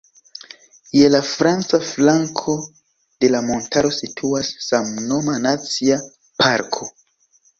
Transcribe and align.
Je 0.99 1.09
la 1.15 1.19
franca 1.31 1.79
flanko 1.89 2.55
de 3.25 3.29
la 3.35 3.41
montaro 3.49 3.91
situas 3.97 4.49
samnoma 4.69 5.37
Nacia 5.47 5.99
Parko. 6.43 6.89